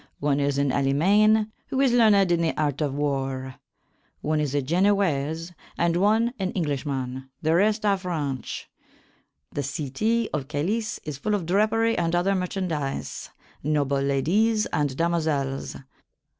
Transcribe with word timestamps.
One 0.19 0.39
is 0.39 0.57
an 0.57 0.71
Alleymayne, 0.71 1.51
who 1.67 1.79
is 1.79 1.91
learned 1.93 2.31
in 2.31 2.41
the 2.41 2.57
art 2.59 2.81
of 2.81 2.95
warre, 2.95 3.59
one 4.21 4.39
is 4.39 4.55
a 4.55 4.61
Genowayes, 4.63 5.53
and 5.77 5.95
one 5.95 6.33
an 6.39 6.51
Englysshman, 6.53 7.29
the 7.43 7.53
rest 7.53 7.85
are 7.85 7.99
Frenche. 7.99 8.65
The 9.51 9.61
cytie 9.61 10.27
of 10.33 10.47
Calys 10.47 10.99
is 11.03 11.19
full 11.19 11.35
of 11.35 11.45
drapery 11.45 11.95
and 11.95 12.15
other 12.15 12.33
merchauntdyse, 12.33 13.29
noble 13.61 14.01
ladyes 14.01 14.65
and 14.73 14.97
damosels. 14.97 15.75